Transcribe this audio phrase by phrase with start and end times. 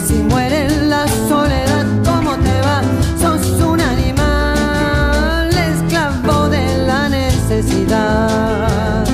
[0.00, 2.82] si muere la soledad, ¿cómo te va?
[3.20, 9.04] Sos un animal, esclavo de la necesidad.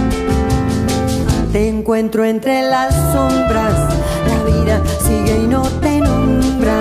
[1.53, 3.95] Te encuentro entre las sombras,
[4.29, 6.81] la vida sigue y no te nombra.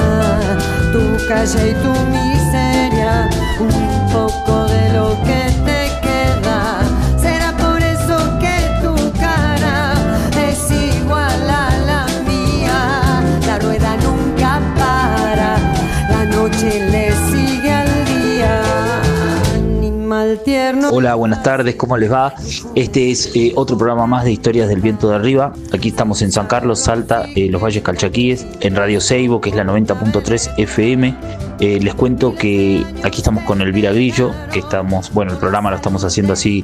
[0.92, 4.33] Tu calle y tu miseria, un poco
[20.92, 22.34] Hola, buenas tardes, ¿cómo les va?
[22.76, 25.54] Este es eh, otro programa más de Historias del Viento de Arriba.
[25.72, 29.56] Aquí estamos en San Carlos, Salta, eh, Los Valles Calchaquíes, en Radio Seibo, que es
[29.56, 31.16] la 90.3 FM.
[31.64, 35.78] Eh, les cuento que aquí estamos con Elvira Grillo, que estamos, bueno, el programa lo
[35.78, 36.62] estamos haciendo así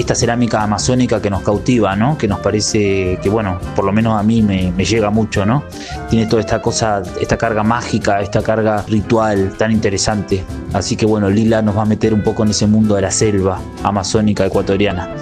[0.00, 2.16] esta cerámica amazónica que nos cautiva, ¿no?
[2.16, 5.64] Que nos parece que, bueno, por lo menos a mí me, llega mucho, ¿no?
[6.08, 10.42] Tiene toda esta cosa, esta carga mágica, esta carga ritual tan interesante.
[10.72, 13.10] Así que, bueno, Lila nos va a meter un poco en ese mundo de la
[13.10, 15.14] selva amazónica ecuatoriana.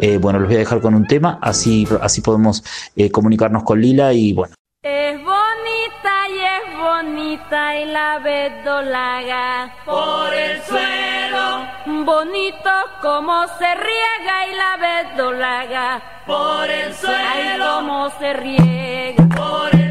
[0.00, 2.62] Eh, bueno, los voy a dejar con un tema, así, así podemos
[2.96, 4.54] eh, comunicarnos con Lila y bueno.
[4.82, 11.09] Es bonita y es bonita y la verdolaga por el suelo.
[11.86, 12.70] Bonito
[13.00, 17.16] como se riega y la verdolaga por el suelo.
[17.32, 19.89] Ay, cómo se riega por el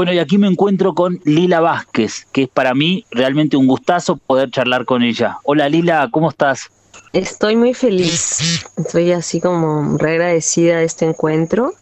[0.00, 4.16] Bueno, y aquí me encuentro con Lila Vázquez, que es para mí realmente un gustazo
[4.16, 5.36] poder charlar con ella.
[5.44, 6.70] Hola Lila, ¿cómo estás?
[7.12, 11.74] Estoy muy feliz, estoy así como re agradecida de este encuentro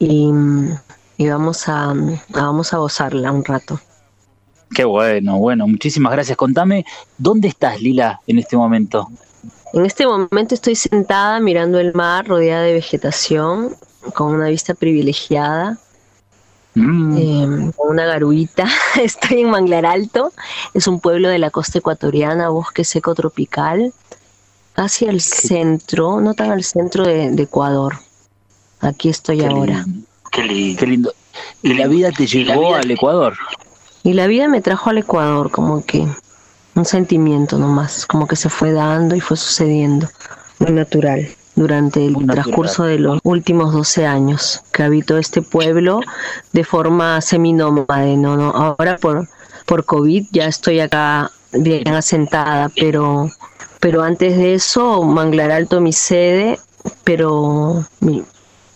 [0.00, 0.32] y,
[1.20, 1.94] vamos, a,
[2.30, 3.78] vamos a gozarla un rato.
[4.74, 6.36] Qué bueno, bueno, muchísimas gracias.
[6.36, 6.84] Contame,
[7.18, 9.08] ¿dónde estás Lila en este momento?
[9.74, 13.76] En este momento estoy sentada mirando el mar rodeada de vegetación,
[14.12, 15.78] con una vista privilegiada,
[16.74, 17.16] mm.
[17.16, 18.66] em, una garuita.
[19.00, 20.32] Estoy en Manglar Alto,
[20.74, 23.92] es un pueblo de la costa ecuatoriana, bosque seco tropical,
[24.74, 27.96] casi al centro, no tan al centro de, Ecuador.
[28.80, 29.84] Aquí estoy ahora.
[30.30, 31.12] Qué lindo.
[31.62, 33.36] ¿Y la vida te llevó al Ecuador?
[34.02, 36.06] Y la vida me trajo al Ecuador, como que
[36.74, 40.08] un sentimiento nomás, como que se fue dando y fue sucediendo,
[40.58, 46.00] muy natural, durante el transcurso de los últimos 12 años que habito este pueblo
[46.52, 48.36] de forma seminómade, ¿no?
[48.36, 48.50] ¿no?
[48.50, 49.28] Ahora por,
[49.66, 53.30] por COVID ya estoy acá bien asentada, pero,
[53.80, 56.58] pero antes de eso, Manglar Alto mi sede,
[57.04, 57.84] pero,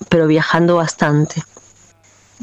[0.09, 1.43] pero viajando bastante.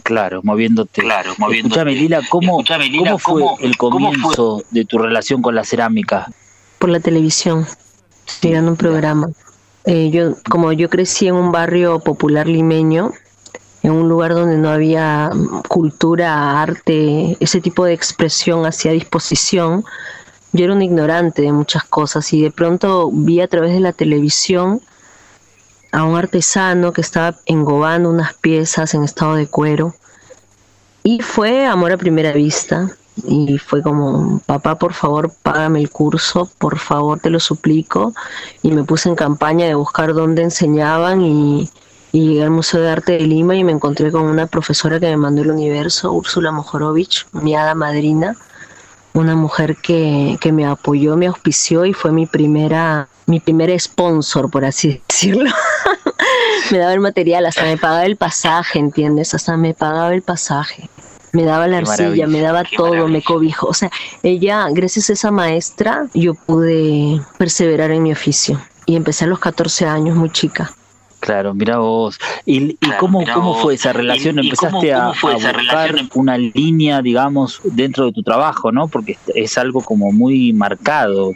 [0.02, 1.02] Claro, moviéndote.
[1.02, 1.76] Claro, moviéndote.
[1.76, 6.28] Escúchame, Lila, ¿cómo, ¿cómo fue el comienzo de tu relación con la cerámica?
[6.80, 7.68] Por la televisión,
[8.42, 9.30] mirando un programa.
[9.86, 13.12] Eh, yo, como yo crecí en un barrio popular limeño,
[13.82, 15.30] en un lugar donde no había
[15.68, 19.84] cultura, arte, ese tipo de expresión hacia disposición,
[20.54, 23.92] yo era un ignorante de muchas cosas y de pronto vi a través de la
[23.92, 24.82] televisión
[25.92, 29.96] a un artesano que estaba engobando unas piezas en estado de cuero.
[31.04, 32.90] Y fue amor a primera vista.
[33.26, 38.14] Y fue como, papá, por favor, págame el curso, por favor, te lo suplico.
[38.62, 41.70] Y me puse en campaña de buscar dónde enseñaban y,
[42.12, 45.18] llegué al Museo de Arte de Lima y me encontré con una profesora que me
[45.18, 48.38] mandó el universo, Úrsula Mojorovich, mi hada madrina
[49.14, 54.50] una mujer que, que, me apoyó, me auspició y fue mi primera, mi primer sponsor,
[54.50, 55.52] por así decirlo.
[56.72, 59.34] me daba el material, hasta me pagaba el pasaje, ¿entiendes?
[59.34, 60.90] Hasta me pagaba el pasaje.
[61.34, 63.68] Me daba la arcilla, me daba todo, me cobijó.
[63.68, 63.90] O sea,
[64.22, 68.62] ella, gracias a esa maestra, yo pude perseverar en mi oficio.
[68.86, 70.72] Y empecé a los 14 años, muy chica.
[71.24, 72.20] Claro, mira vos.
[72.46, 74.40] ¿Y, cómo, cómo fue esa relación?
[74.40, 78.90] ¿Empezaste a, buscar una línea, digamos, dentro de tu trabajo, no?
[78.90, 81.32] Porque es algo como muy marcado.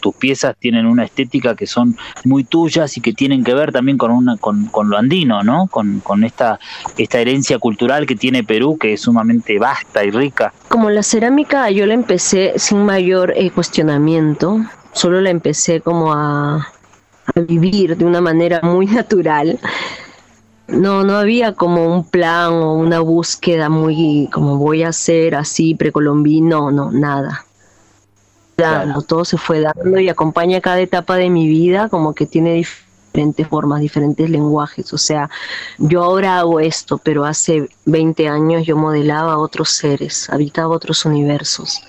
[0.00, 3.96] tus piezas tienen una estética que son muy tuyas y que tienen que ver también
[3.96, 5.68] con, una, con, con lo andino, ¿no?
[5.68, 6.58] Con, con esta,
[6.98, 10.52] esta herencia cultural que tiene Perú, que es sumamente vasta y rica.
[10.66, 14.58] Como la cerámica, yo la empecé sin mayor eh, cuestionamiento.
[14.90, 16.66] Solo la empecé como a
[17.34, 19.58] a vivir de una manera muy natural.
[20.68, 25.74] No, no había como un plan o una búsqueda muy como voy a hacer así
[25.74, 27.44] precolombino, no, nada.
[29.06, 33.46] todo se fue dando y acompaña cada etapa de mi vida como que tiene diferentes
[33.48, 34.92] formas, diferentes lenguajes.
[34.94, 35.28] O sea,
[35.78, 41.82] yo ahora hago esto, pero hace 20 años yo modelaba otros seres, habitaba otros universos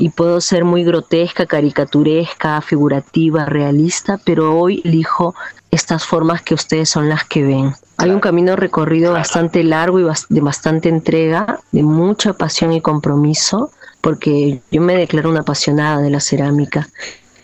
[0.00, 5.34] y puedo ser muy grotesca, caricaturesca, figurativa, realista, pero hoy elijo
[5.70, 7.74] estas formas que ustedes son las que ven.
[7.98, 13.72] Hay un camino recorrido bastante largo y de bastante entrega, de mucha pasión y compromiso,
[14.00, 16.88] porque yo me declaro una apasionada de la cerámica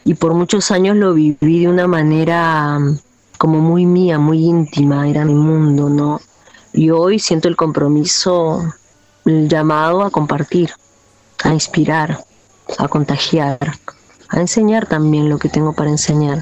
[0.05, 2.99] y por muchos años lo viví de una manera mm,
[3.37, 6.23] como muy mía, muy íntima, era mi mundo, ¿no?
[6.73, 8.63] Y hoy siento el compromiso,
[9.27, 10.71] el llamado a compartir,
[11.45, 12.25] a inspirar
[12.79, 13.59] a contagiar,
[14.29, 16.39] a enseñar también lo que tengo para enseñar.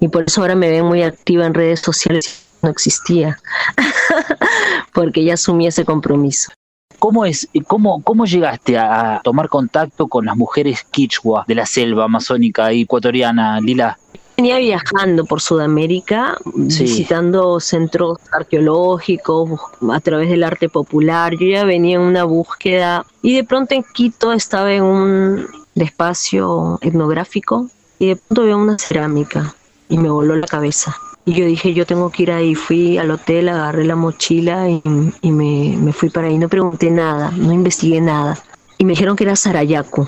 [0.00, 3.38] Y por eso ahora me ven muy activa en redes sociales, no existía,
[4.94, 6.52] porque ya asumí ese compromiso.
[6.98, 12.04] ¿Cómo, es, cómo, ¿Cómo llegaste a tomar contacto con las mujeres quichua de la selva
[12.04, 13.98] amazónica y ecuatoriana, Lila?
[14.36, 19.60] Venía viajando por Sudamérica, visitando centros arqueológicos
[19.92, 21.34] a través del arte popular.
[21.36, 25.84] Yo ya venía en una búsqueda y de pronto en Quito estaba en un de
[25.84, 29.54] espacio etnográfico y de pronto veo una cerámica
[29.88, 30.96] y me voló la cabeza.
[31.24, 32.54] Y yo dije, yo tengo que ir ahí.
[32.54, 34.82] Fui al hotel, agarré la mochila y,
[35.30, 36.38] me, me, fui para ahí.
[36.38, 38.38] No pregunté nada, no investigué nada.
[38.78, 40.06] Y me dijeron que era Sarayaku.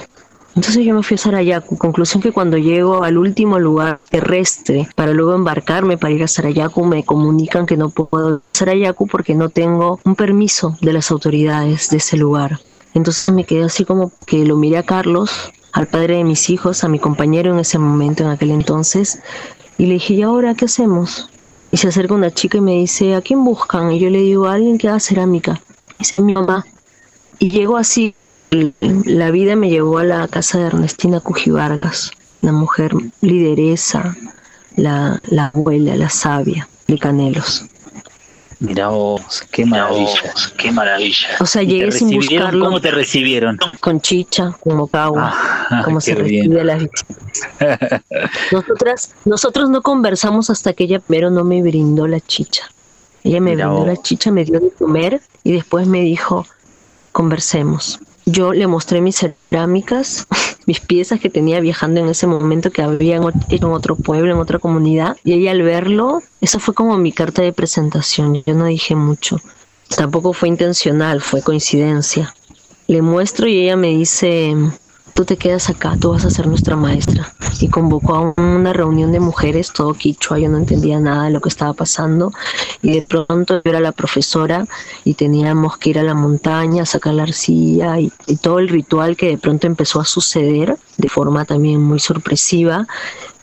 [0.57, 1.79] Entonces yo me fui a Sarayaku.
[1.79, 6.85] Conclusión que cuando llego al último lugar terrestre para luego embarcarme para ir a Sarayaku,
[6.85, 11.11] me comunican que no puedo ir a Sarayaku porque no tengo un permiso de las
[11.13, 12.59] autoridades de ese lugar.
[12.95, 16.85] Entonces me quedé así como que lo miré a Carlos, al padre de mis hijos,
[16.85, 19.21] a mi compañero en ese momento, en aquel entonces,
[19.77, 21.29] y le dije, ¿y ahora qué hacemos?
[21.73, 23.91] Y se acerca una chica y me dice, ¿a quién buscan?
[23.91, 25.61] Y yo le digo, a alguien que haga cerámica.
[25.99, 26.65] Y dice, mi mamá.
[27.41, 28.15] y llegó así,
[28.81, 34.17] la vida me llevó a la casa de Ernestina Cujivargas, una mujer lideresa,
[34.77, 37.67] la, la abuela, la sabia de Canelos.
[38.61, 41.29] Mira vos, qué maravilla, qué maravilla.
[41.41, 42.65] O sea, llegué sin buscarlo.
[42.65, 43.59] ¿Cómo te recibieron?
[43.81, 45.33] Con chicha, con mocagua,
[45.71, 46.79] ah, como se recibe la
[48.53, 52.65] Nosotras, nosotros no conversamos hasta que ella primero no me brindó la chicha.
[53.23, 56.47] Ella me brindó la chicha, me dio de comer y después me dijo,
[57.13, 58.01] conversemos.
[58.27, 60.27] Yo le mostré mis cerámicas,
[60.67, 64.59] mis piezas que tenía viajando en ese momento que había en otro pueblo, en otra
[64.59, 68.43] comunidad, y ella al verlo, eso fue como mi carta de presentación.
[68.47, 69.41] Yo no dije mucho.
[69.97, 72.35] Tampoco fue intencional, fue coincidencia.
[72.87, 74.55] Le muestro y ella me dice,
[75.15, 77.33] tú te quedas acá, tú vas a ser nuestra maestra.
[77.61, 81.41] Y convocó a una reunión de mujeres, todo quichua, yo no entendía nada de lo
[81.41, 82.33] que estaba pasando.
[82.83, 84.67] Y de pronto yo era la profesora
[85.05, 89.17] y teníamos que ir a la montaña, sacar la arcilla y, y todo el ritual
[89.17, 92.87] que de pronto empezó a suceder de forma también muy sorpresiva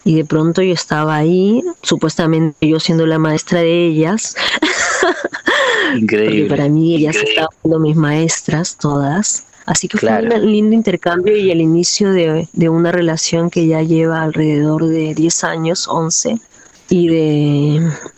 [0.03, 4.35] y de pronto yo estaba ahí, supuestamente yo siendo la maestra de ellas.
[5.95, 6.47] Increíble.
[6.47, 9.45] Porque para mí ellas estaban siendo mis maestras todas.
[9.71, 14.21] Así que fue un lindo intercambio y el inicio de, una relación que ya lleva
[14.21, 16.41] alrededor de 10 años, 11,
[16.89, 17.07] y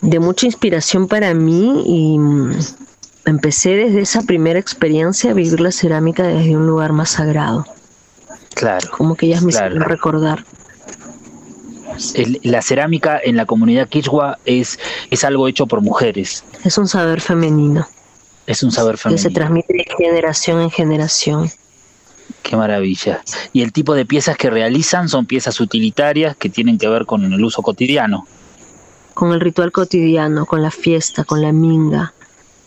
[0.01, 2.57] de, mucha inspiración para mí y mm,
[3.25, 7.67] empecé desde esa primera experiencia a vivir la cerámica desde un lugar más sagrado.
[8.55, 8.89] Claro.
[8.89, 10.43] Como que ellas me hicieron recordar.
[12.41, 14.79] la cerámica en la comunidad quichua es,
[15.11, 16.43] es algo hecho por mujeres.
[16.63, 17.87] Es un saber femenino.
[18.45, 19.17] Es un saber femenino.
[19.17, 21.51] Que se transmite de generación en generación.
[22.41, 23.21] Qué maravilla.
[23.53, 27.23] Y el tipo de piezas que realizan son piezas utilitarias que tienen que ver con
[27.31, 28.27] el uso cotidiano.
[29.13, 32.13] Con el ritual cotidiano, con la fiesta, con la minga.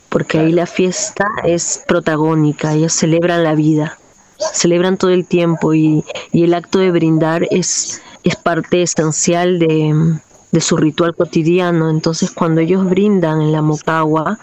[0.08, 3.98] Porque ahí la fiesta es protagónica, ellos celebran la vida,
[4.38, 10.18] celebran todo el tiempo y, el acto de brindar es, es parte esencial de,
[10.52, 11.90] de su ritual cotidiano.
[11.90, 14.38] Entonces cuando ellos brindan en la mocagua,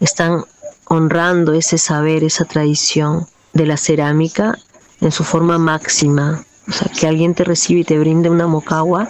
[0.00, 0.44] están
[0.86, 4.58] honrando ese saber, esa tradición de la cerámica
[5.00, 6.44] en su forma máxima.
[6.68, 9.08] O sea, que alguien te recibe y te brinde una mocagua,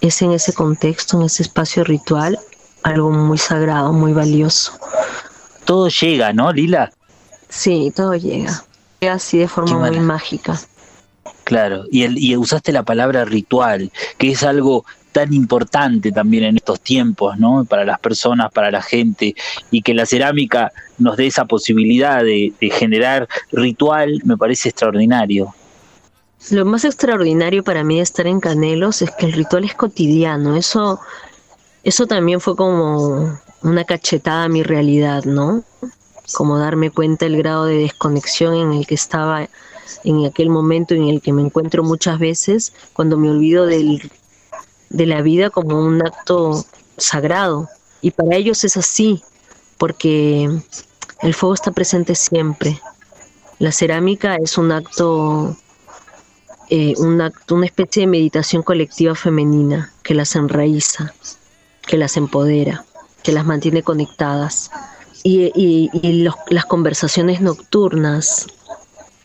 [0.00, 2.38] es en ese contexto, en ese espacio ritual,
[2.82, 4.72] algo muy sagrado, muy valioso.
[5.64, 6.92] Todo llega, ¿no, Lila?
[7.48, 8.64] Sí, todo llega.
[9.00, 10.60] Llega así de forma muy mágica.
[11.44, 16.56] Claro, y, el, y usaste la palabra ritual, que es algo tan importante también en
[16.56, 17.64] estos tiempos, ¿no?
[17.64, 19.34] Para las personas, para la gente,
[19.70, 25.54] y que la cerámica nos dé esa posibilidad de, generar ritual, me parece extraordinario.
[26.50, 30.56] Lo más extraordinario para mí de estar en Canelos es que el ritual es cotidiano.
[30.56, 30.98] Eso,
[31.84, 35.62] eso también fue como una cachetada a mi realidad, ¿no?
[36.32, 39.48] Como darme cuenta del grado de desconexión en el que estaba
[40.04, 44.10] en aquel momento en el que me encuentro muchas veces, cuando me olvido del
[44.92, 46.64] de la vida como un acto
[46.96, 47.68] sagrado.
[48.00, 49.22] Y para ellos es así,
[49.78, 50.48] porque
[51.22, 52.80] el fuego está presente siempre.
[53.58, 55.56] La cerámica es un acto,
[56.68, 61.14] eh, un acto, una especie de meditación colectiva femenina que las enraiza,
[61.86, 62.84] que las empodera,
[63.22, 64.70] que las mantiene conectadas.
[65.24, 68.48] Y, las conversaciones nocturnas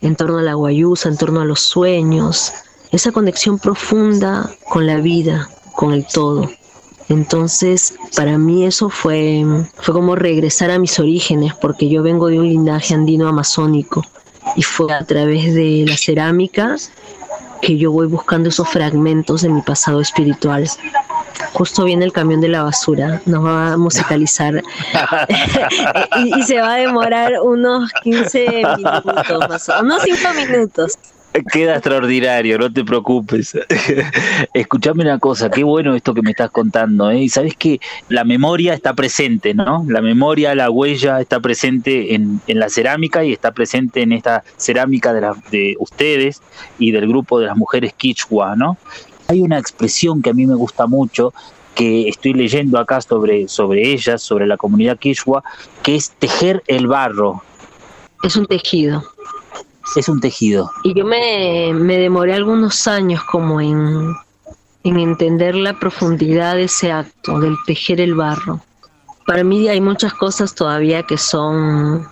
[0.01, 2.53] en torno a la guayusa, en torno a los sueños,
[2.91, 6.50] esa conexión profunda con la vida, con el todo.
[7.07, 12.39] Entonces, para mí eso fue, fue como regresar a mis orígenes, porque yo vengo de
[12.39, 14.03] un linaje andino amazónico
[14.55, 16.75] y fue a través de la cerámica
[17.62, 20.67] que yo voy buscando esos fragmentos de mi pasado espiritual.
[21.53, 24.55] Justo viene el camión de la basura, nos va a musicalizar
[26.17, 30.98] y, se va a demorar unos 15 minutos, unos 5 minutos.
[31.44, 33.58] Queda extraordinario, no te preocupes.
[34.53, 37.24] Escuchame una cosa, qué bueno esto que me estás contando, ¿eh?
[37.24, 37.79] Y sabes que
[38.10, 39.86] la memoria está presente, ¿no?
[39.88, 45.14] La memoria, la huella está presente en, la cerámica y está presente en esta cerámica
[45.14, 46.42] de, de ustedes
[46.79, 48.77] y del grupo de las mujeres Quichua, ¿no?
[49.27, 51.33] Hay una expresión que a mí me gusta mucho,
[51.75, 55.44] que estoy leyendo acá sobre, sobre ellas, sobre la comunidad Quichua,
[55.83, 57.44] que es tejer el barro.
[58.24, 59.03] Es un tejido
[59.95, 60.71] es un tejido.
[60.83, 64.15] Y yo me, demoré algunos años como en,
[64.83, 68.59] en entender la profundidad de ese acto, del tejer el barro.
[69.25, 72.07] Para mí hay muchas cosas todavía que son,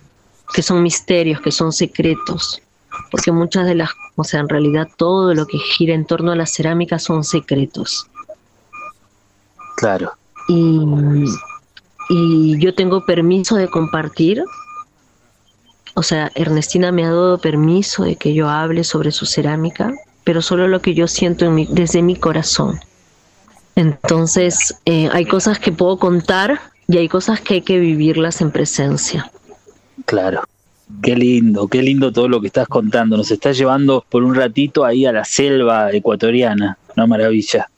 [0.53, 2.61] que son misterios, que son secretos,
[3.11, 6.35] porque muchas de las, o sea, en realidad todo lo que gira en torno a
[6.35, 8.07] la cerámica son secretos.
[9.77, 10.11] Claro.
[10.47, 11.25] Y,
[12.09, 14.43] y yo tengo permiso de compartir
[15.95, 19.93] o sea, Ernestina me ha dado permiso de que yo hable sobre su cerámica,
[20.25, 22.79] pero solo lo que yo siento desde mi corazón.
[23.75, 28.51] Entonces, eh, hay cosas que puedo contar y hay cosas que hay que vivirlas en
[28.51, 29.31] presencia.
[30.05, 30.43] Claro.
[31.01, 33.17] Qué lindo, qué lindo todo lo que estás contando.
[33.17, 36.77] Nos estás llevando por un ratito ahí a la selva ecuatoriana.
[36.95, 37.69] Una maravilla.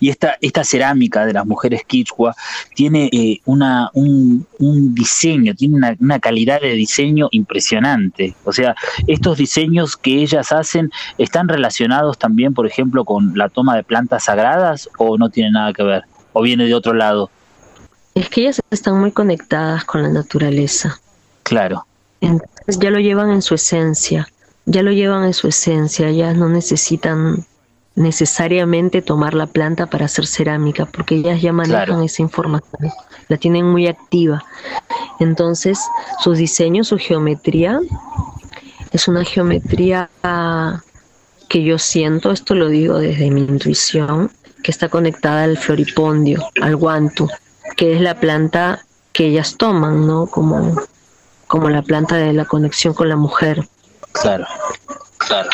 [0.00, 2.34] Y esta, esta cerámica de las mujeres quichua
[2.74, 4.46] tiene eh, una, un,
[4.94, 8.34] diseño, tiene una, calidad de diseño impresionante.
[8.44, 8.74] O sea,
[9.06, 14.24] estos diseños que ellas hacen están relacionados también, por ejemplo, con la toma de plantas
[14.24, 17.30] sagradas o no tiene nada que ver, o viene de otro lado.
[18.14, 21.00] Es que ellas están muy conectadas con la naturaleza.
[21.42, 21.86] Claro.
[22.20, 24.28] Entonces ya lo llevan en su esencia,
[24.66, 27.46] ya lo llevan en su esencia, ellas no necesitan
[27.98, 32.92] necesariamente tomar la planta para hacer cerámica, porque ellas ya manejan esa información,
[33.28, 34.44] la tienen muy activa.
[35.20, 35.78] Entonces,
[36.20, 37.80] sus diseños, su geometría,
[38.92, 40.08] es una geometría
[41.48, 44.30] que yo siento, esto lo digo desde mi intuición,
[44.62, 47.28] que está conectada al floripondio, al guantu,
[47.76, 50.26] que es la planta que ellas toman, ¿no?
[50.26, 50.76] Como
[51.48, 53.66] como la planta de la conexión con la mujer.
[54.12, 54.46] Claro,
[55.16, 55.48] claro.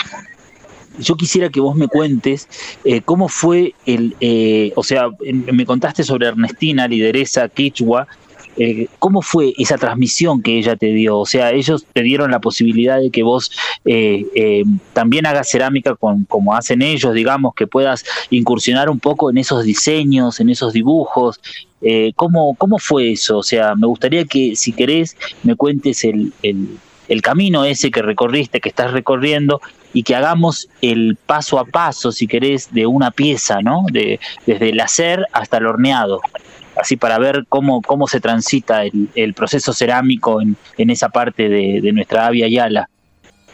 [0.98, 2.48] Yo quisiera que vos me cuentes
[2.84, 8.06] eh, cómo fue el, eh, o sea, me contaste sobre Ernestina, lideresa quichua,
[8.56, 11.18] eh, ¿cómo fue esa transmisión que ella te dio?
[11.18, 13.50] O sea, ellos te dieron la posibilidad de que vos
[14.92, 19.64] también hagas cerámica con, como hacen ellos, digamos, que puedas incursionar un poco en esos
[19.64, 21.40] diseños, en esos dibujos,
[21.86, 23.38] eh, ¿cómo, ¿Cómo fue eso?
[23.38, 28.60] O sea, me gustaría que, si querés, me cuentes el, el, camino ese que recorriste,
[28.62, 29.60] que estás recorriendo,
[29.94, 33.86] y que hagamos el paso a paso, si querés, de una pieza, ¿no?
[33.90, 36.20] De, desde el hacer hasta el horneado.
[36.76, 41.48] Así para ver cómo, cómo se transita el, el proceso cerámico en, en esa parte
[41.48, 42.90] de, de nuestra Avia Yala.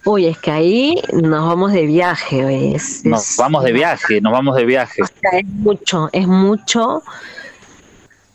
[0.05, 4.57] Uy, es que ahí nos vamos de viaje, es, Nos vamos de viaje, nos vamos
[4.57, 5.03] de viaje.
[5.33, 7.03] es mucho, es mucho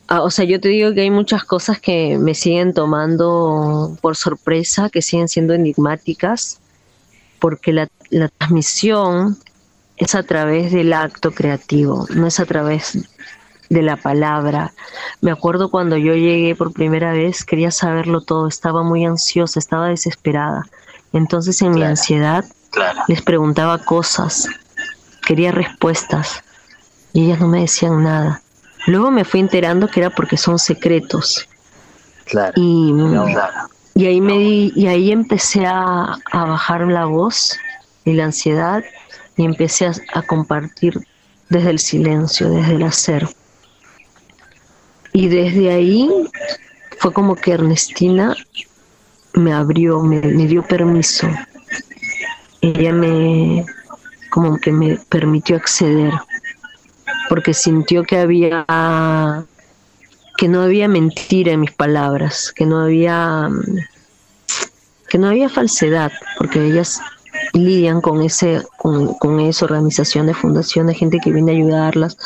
[0.07, 4.15] Ah, o sea, yo te digo que hay muchas cosas que me siguen tomando por
[4.15, 6.61] sorpresa, que siguen siendo enigmáticas,
[7.39, 9.37] porque la, la transmisión
[9.97, 12.97] es a través del acto creativo, no es a través
[13.69, 14.73] de la palabra.
[15.21, 19.87] Me acuerdo cuando yo llegué por primera vez, quería saberlo todo, estaba muy ansiosa, estaba
[19.87, 20.65] desesperada.
[21.13, 22.45] Entonces en mi ansiedad
[23.07, 24.47] les preguntaba cosas,
[25.25, 26.43] quería respuestas
[27.13, 28.41] y ellas no me decían nada.
[28.87, 31.47] Luego me fui enterando que era porque son secretos.
[32.25, 32.53] Claro.
[32.55, 32.93] Y,
[33.95, 37.57] y ahí me y ahí empecé a, bajar la voz
[38.03, 38.83] y la ansiedad
[39.37, 40.99] y empecé a, compartir
[41.49, 43.27] desde el silencio, desde el hacer.
[45.13, 46.09] Y desde ahí
[46.99, 48.35] fue como que Ernestina
[49.33, 51.29] me abrió, me, me, dio permiso.
[52.61, 53.65] Ella me,
[54.29, 56.13] como que me permitió acceder
[57.29, 58.65] porque sintió que había
[60.37, 63.49] que no había mentira en mis palabras, que no había
[65.09, 66.99] que no había falsedad, porque ellas
[67.53, 72.17] lidian con ese con, con organización de fundación de gente que viene a ayudarlas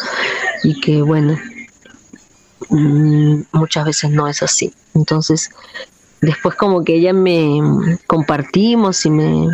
[0.63, 1.37] y que bueno
[2.69, 4.73] mm, muchas veces no es así.
[4.95, 5.49] Entonces,
[6.21, 9.47] después como que ella me compartimos y me,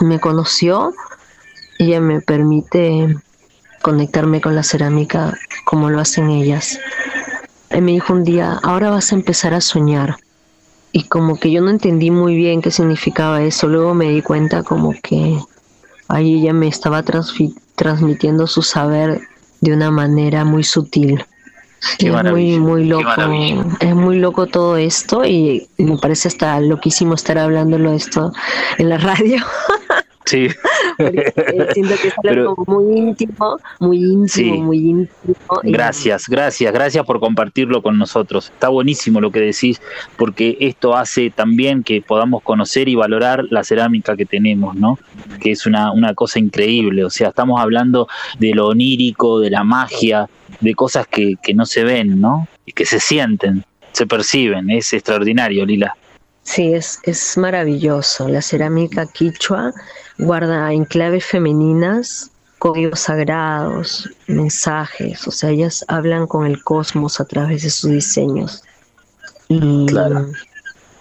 [0.00, 0.94] me conoció,
[1.78, 3.16] ella me permite
[3.82, 6.78] conectarme con la cerámica como lo hacen ellas.
[7.70, 10.16] Y me dijo un día, ahora vas a empezar a soñar.
[10.92, 13.68] Y como que yo no entendí muy bien qué significaba eso.
[13.68, 15.38] Luego me di cuenta como que
[16.08, 19.20] ahí ella me estaba transmitiendo su saber
[19.60, 21.24] de una manera muy sutil.
[21.98, 23.10] es muy, muy loco.
[23.80, 28.32] Es muy loco todo esto y me parece hasta loquísimo estar hablándolo esto
[28.78, 29.44] en la radio.
[30.24, 30.48] Sí.
[30.96, 35.34] siento que es algo muy íntimo, muy íntimo, muy íntimo.
[35.62, 38.50] Gracias, gracias, gracias por compartirlo con nosotros.
[38.52, 39.80] Está buenísimo lo que decís,
[40.16, 44.98] porque esto hace también que podamos conocer y valorar la cerámica que tenemos, ¿no?
[45.40, 47.04] Que es una, una cosa increíble.
[47.04, 50.28] O sea, estamos hablando de lo onírico, de la magia,
[50.60, 52.48] de cosas que, que no se ven, ¿no?
[52.64, 54.70] Y que se sienten, se perciben.
[54.70, 55.96] Es extraordinario, Lila.
[56.46, 58.28] Sí, es, es maravilloso.
[58.28, 59.72] La cerámica quichua
[60.18, 67.62] guarda enclaves femeninas, códigos sagrados, mensajes, o sea, ellas hablan con el cosmos a través
[67.62, 68.62] de sus diseños.
[69.48, 70.28] Y, claro.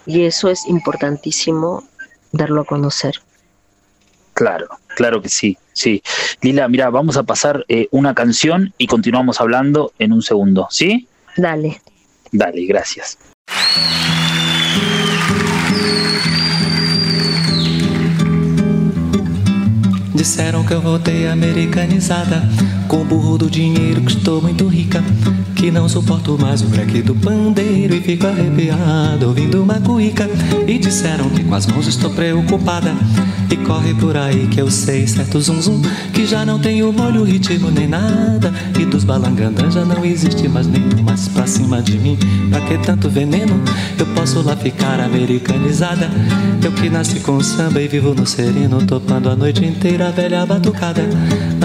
[0.05, 1.83] y eso es importantísimo
[2.31, 3.15] darlo a conocer.
[4.33, 6.03] Claro, claro que sí, sí.
[6.41, 11.07] Lila, mira, vamos a pasar eh, una canción y continuamos hablando en un segundo, ¿sí?
[11.37, 11.81] Dale.
[12.31, 13.17] Dale, gracias.
[20.15, 22.41] Disseram que eu voltei americanizada
[22.87, 25.03] Com o burro do dinheiro que estou muito rica
[25.55, 30.29] Que não suporto mais o breque do pandeiro E fico arrepiado ouvindo uma cuíca.
[30.67, 32.95] E disseram que com as mãos estou preocupada
[33.49, 35.81] E corre por aí que eu sei certo zum zum
[36.13, 38.53] Que já não tenho molho, ritmo nem nada.
[38.79, 42.17] E dos balangandãs já não existe mais nenhum mais pra cima de mim.
[42.49, 43.61] Pra que tanto veneno?
[43.97, 46.09] Eu posso lá ficar americanizada.
[46.63, 50.45] Eu que nasci com samba e vivo no sereno Topando a noite inteira a velha
[50.45, 51.03] batucada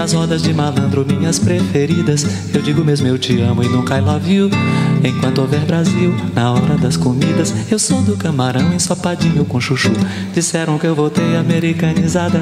[0.01, 2.25] Nas rodas de malandro minhas preferidas.
[2.51, 4.49] Eu digo mesmo eu te amo e nunca I love you.
[5.03, 9.91] Enquanto houver Brasil, na hora das comidas Eu sou do camarão ensopadinho com chuchu.
[10.33, 12.41] Disseram que eu voltei americanizada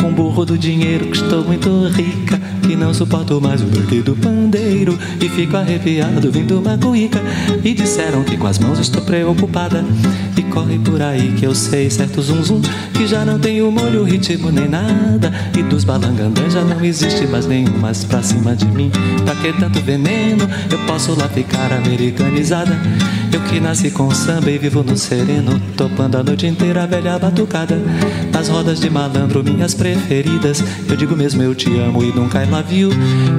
[0.00, 4.14] Com burro do dinheiro que estou muito rica Que não suporto mais o burque do
[4.16, 7.20] pandeiro E fico arrepiado vindo uma cuíca.
[7.62, 9.84] E disseram que com as mãos estou preocupada
[10.54, 12.62] corre por aí que eu sei certo zum zum
[12.94, 15.32] Que já não tenho molho, ritmo nem nada.
[15.58, 18.90] E dos balangandãs já não existe mais nenhum mais pra cima de mim.
[19.24, 20.48] Pra que tanto veneno?
[20.70, 22.78] Eu posso lá ficar americanizada.
[23.32, 27.18] Eu que nasci com samba e vivo no sereno Topando a noite inteira a velha
[27.18, 27.82] batucada.
[28.32, 30.62] Nas rodas de malandro minhas preferidas.
[30.88, 32.90] Eu digo mesmo eu te amo e nunca I love you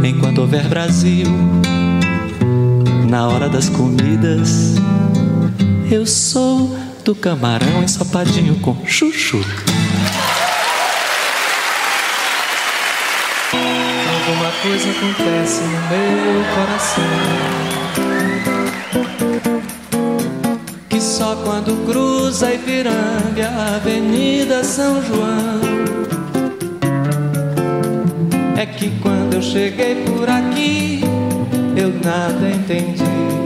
[0.04, 1.28] Enquanto houver Brasil
[3.10, 4.76] Na hora das comidas
[5.90, 9.38] Eu sou do camarão ensopadinho com chuchu.
[13.54, 17.04] Alguma coisa acontece no meu coração
[20.90, 25.62] Que só quando cruza Ipiranga a Avenida São João
[28.58, 31.02] É que quando eu cheguei por aqui
[31.78, 33.45] eu nada entendi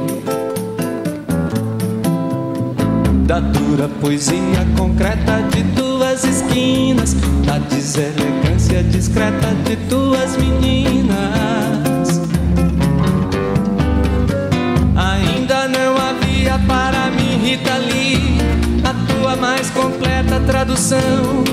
[3.30, 7.14] da dura poesia concreta de tuas esquinas,
[7.46, 12.22] da deselegância discreta de tuas meninas.
[14.96, 18.40] Ainda não havia para mim, Rita Lee,
[18.84, 21.44] a tua mais completa tradução.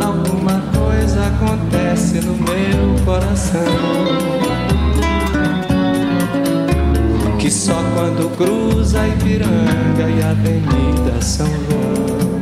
[0.00, 4.23] Alguma coisa acontece no meu coração
[8.36, 12.40] cruza Ipiranga e a Avenida São João.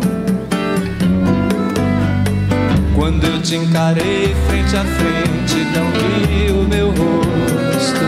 [2.95, 8.01] Quando eu te encarei frente a frente, não vi o meu rosto.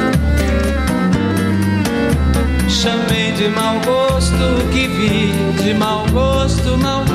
[2.69, 7.15] Chamei de mau gosto que vi, de mau gosto, mau gosto.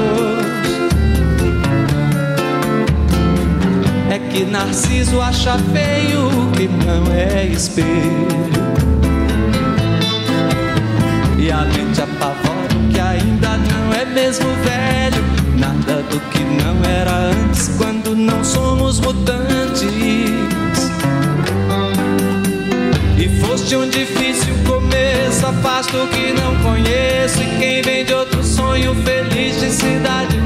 [4.11, 8.58] É que Narciso acha feio que não é espelho
[11.49, 15.23] e a mente apavora que ainda não é mesmo velho.
[15.57, 19.89] Nada do que não era antes quando não somos mutantes.
[23.17, 27.41] E foste um difícil começo, afasto o que não conheço.
[27.41, 30.37] E quem vem de outro sonho feliz de cidade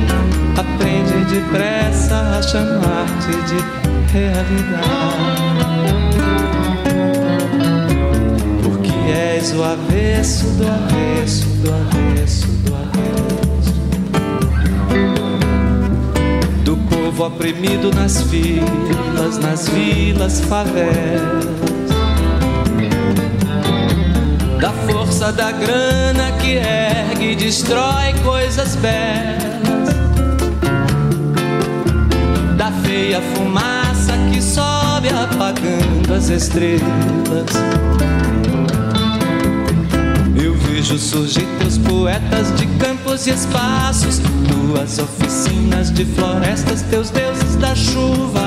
[0.57, 5.72] aprende depressa a chamar-te de realidade
[9.43, 13.73] és o avesso do avesso do avesso do avesso.
[16.63, 21.43] Do povo oprimido nas filas, nas vilas, favelas.
[24.61, 29.93] Da força da grana que ergue e destrói coisas belas.
[32.57, 37.92] Da feia fumaça que sobe apagando as estrelas
[40.93, 47.73] Vejo surgir teus poetas de campos e espaços, tuas oficinas de florestas, teus deuses da
[47.73, 48.39] chuva.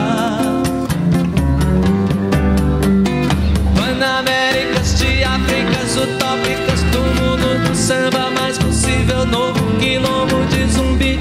[3.74, 11.18] Panaméricas de Áfricas utópicas do mundo do samba mais possível, novo quilombo de zumbi.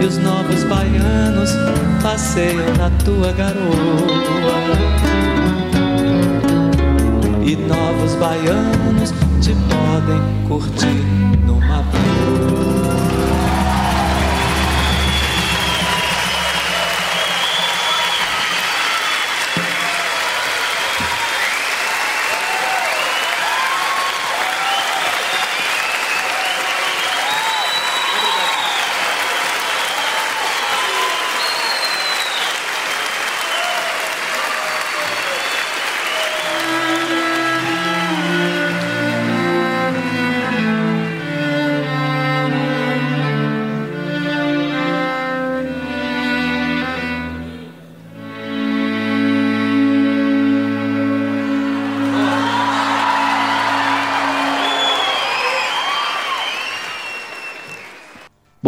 [0.00, 1.50] E os novos baianos
[2.02, 4.62] passeiam na tua garoa.
[7.44, 9.12] E novos baianos
[10.02, 11.31] podem curtir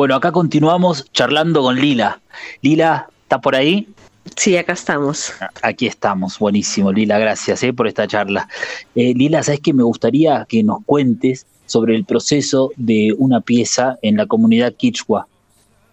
[0.05, 2.21] Bueno, acá continuamos charlando con Lila.
[2.61, 3.88] Lila, ¿está por ahí?
[4.37, 5.33] Sí, acá estamos.
[5.62, 8.47] Aquí estamos, buenísimo, Lila, gracias eh, por esta charla.
[8.95, 13.97] Eh, Lila, ¿sabes que Me gustaría que nos cuentes sobre el proceso de una pieza
[14.03, 15.27] en la comunidad quichua,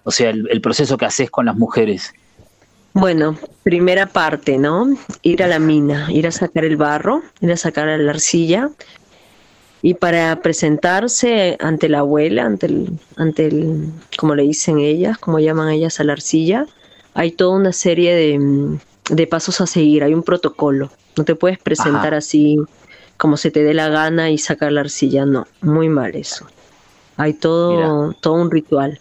[0.04, 2.14] o sea, el, proceso que haces con las mujeres.
[2.92, 4.94] Bueno, primera parte, ¿no?
[5.22, 8.72] Ir a la mina, ir a sacar el barro, ir a sacar la arcilla
[9.82, 15.40] y para presentarse ante la abuela, ante el, ante el, como le dicen ellas, como
[15.40, 16.68] llaman ellas a la arcilla,
[17.14, 20.92] hay toda una serie de, de pasos a seguir, hay un protocolo.
[21.18, 22.58] No te puedes presentar así
[23.18, 26.48] como se te dé la gana y sacar la arcilla, no, muy mal eso.
[27.18, 29.00] Hay todo, todo un ritual.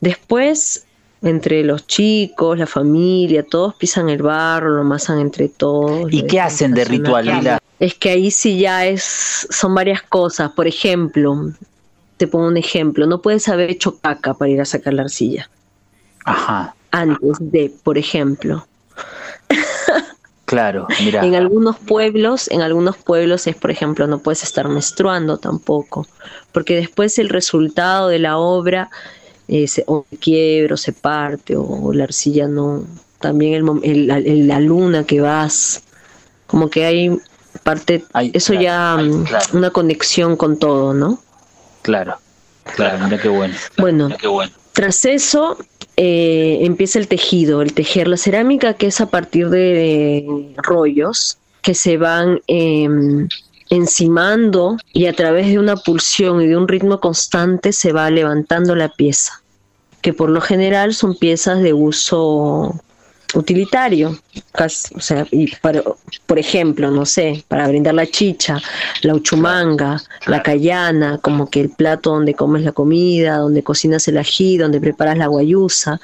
[0.00, 0.86] Después,
[1.22, 6.12] entre los chicos, la familia, todos pisan el barro, lo amasan entre todos.
[6.12, 7.60] ¿Y qué hacen de ritual, Lila?
[7.82, 10.52] Es que ahí sí ya es, son varias cosas.
[10.52, 11.50] Por ejemplo,
[12.16, 15.50] te pongo un ejemplo, no puedes haber hecho caca para ir a sacar la arcilla.
[16.24, 16.76] Ajá.
[16.92, 18.64] Antes de, por ejemplo.
[20.44, 21.24] Claro, mira.
[21.24, 26.06] En algunos pueblos, en algunos pueblos es, por ejemplo, no puedes estar menstruando tampoco,
[26.52, 28.90] porque después el resultado de la obra
[29.48, 32.84] eh, se, o quiebra o se parte o, la arcilla no.
[33.18, 35.84] También el, la luna que vas,
[36.46, 37.18] como que hay
[37.62, 41.18] parte, eso ya mm, una conexión con todo, ¿no?
[41.82, 42.18] Claro,
[42.76, 43.54] claro, mira qué bueno.
[43.78, 44.52] Bueno, qué bueno.
[44.72, 45.58] tras eso
[45.96, 51.74] eh, empieza el tejido, el tejer la cerámica, que es a partir de rollos que
[51.74, 53.28] se van em,
[53.70, 58.74] encimando y a través de una pulsión y de un ritmo constante se va levantando
[58.74, 59.42] la pieza,
[60.00, 62.74] que por lo general son piezas de uso
[63.34, 64.18] utilitario,
[64.58, 65.82] o sea, y para,
[66.26, 68.60] por ejemplo, no sé, para brindar la chicha,
[69.02, 74.18] la uchumanga, la cayana, como que el plato donde comes la comida, donde cocinas el
[74.18, 76.00] ají, donde preparas la guayusa,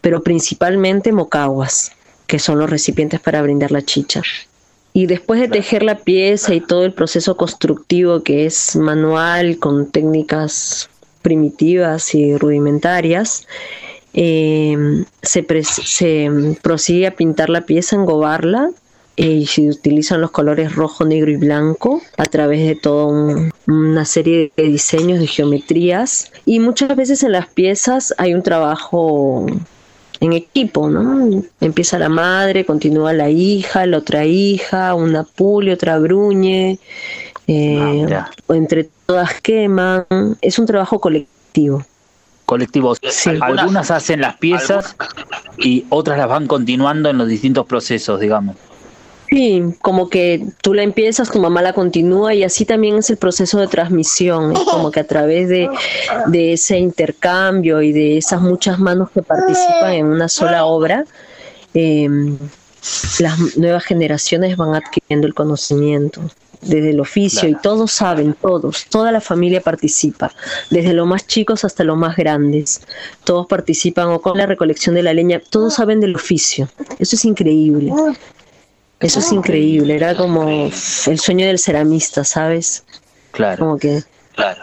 [0.00, 1.92] pero principalmente mocaguas,
[2.26, 4.22] que son los recipientes para brindar la chicha.
[4.92, 9.90] Y después de tejer la pieza y todo el proceso constructivo que es manual, con
[9.90, 10.88] técnicas
[11.22, 13.46] primitivas y rudimentarias,
[14.14, 15.42] eh, se,
[16.62, 18.70] prosigue a pintar la pieza, engobarla
[19.16, 24.04] eh, y se utilizan los colores rojo, negro y blanco a través de toda una
[24.04, 26.32] serie de diseños, de geometrías.
[26.46, 29.46] Y muchas veces en las piezas hay un trabajo
[30.20, 31.42] en equipo, ¿no?
[31.60, 36.78] Empieza la madre, continúa la hija, la otra hija, una pule, otra bruñe,
[37.46, 40.06] eh, ah, entre todas queman.
[40.40, 41.84] Es un trabajo colectivo
[42.48, 42.98] colectivos.
[43.42, 44.96] Algunas, hacen las piezas
[45.58, 48.56] y otras las van continuando en los distintos procesos, digamos.
[49.28, 53.18] Sí, como que tú la empiezas, tu mamá la continúa y así también es el
[53.18, 54.56] proceso de transmisión.
[54.56, 55.68] Es como que a través de,
[56.32, 61.04] ese intercambio y de esas muchas manos que participan en una sola obra,
[61.74, 62.38] em,
[63.18, 66.22] las nuevas generaciones van adquiriendo el conocimiento
[66.60, 70.32] desde el oficio y todos saben, todos, toda la familia participa,
[70.70, 72.80] desde los más chicos hasta los más grandes.
[73.24, 76.68] Todos participan o con la recolección de la leña, todos saben del oficio.
[76.98, 77.92] Eso es increíble.
[79.00, 82.84] Eso es increíble, era como el sueño del ceramista, ¿sabes?
[83.30, 83.58] Claro.
[83.58, 84.02] Como que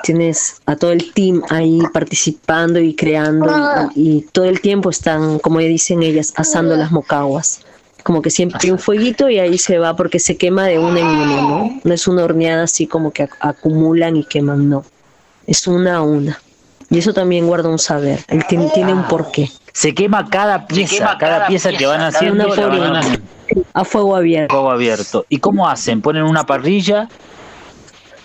[0.03, 5.39] tienes a todo el team ahí participando y creando y, y todo el tiempo están,
[5.39, 7.64] como dicen ellas, asando las mocaguas
[8.05, 10.99] como que siempre hay un fueguito y ahí se va porque se quema de una
[10.99, 11.79] en una, ¿no?
[11.83, 14.85] No es una horneada así como que acumulan y queman, no.
[15.47, 16.39] Es una a una.
[16.91, 19.49] Y eso también guarda un saber, él tiene, tiene un porqué.
[19.73, 22.43] Se quema cada pieza, cada, pieza, que van haciendo
[23.73, 24.53] a fuego abierto.
[24.53, 25.25] Fuego abierto.
[25.27, 25.99] ¿Y cómo hacen?
[25.99, 27.09] ¿Ponen una parrilla?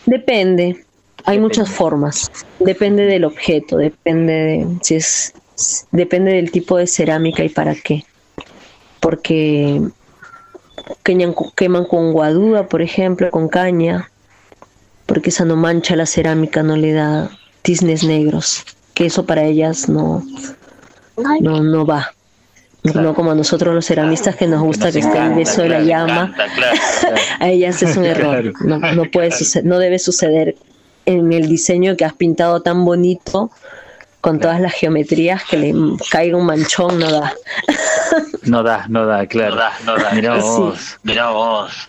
[0.05, 0.85] Depende.
[1.25, 2.31] Hay muchas formas.
[2.59, 5.33] Depende del objeto, depende de si es
[5.91, 8.05] depende del tipo de cerámica y para qué
[9.01, 9.81] porque
[11.55, 14.11] queman con guadúa, por ejemplo, con caña,
[15.07, 17.31] porque esa no mancha la cerámica, no le da
[17.63, 20.23] tiznes negros, que eso para ellas no,
[21.41, 22.13] no, no va.
[22.83, 25.81] No como a nosotros los ceramistas que nos gusta que, esté el beso de la
[25.83, 26.35] llama.
[27.41, 28.55] a ellas es un error.
[28.65, 30.57] No, no, puede suceder, no debe suceder
[31.05, 33.51] en el diseño que has pintado tan bonito
[34.21, 35.75] con todas las geometrías que le
[36.11, 37.35] caiga un manchón no da.
[38.43, 39.55] No da, no da, claro.
[39.55, 40.11] No da, no da.
[40.13, 41.89] Mirá vos, mirá vos.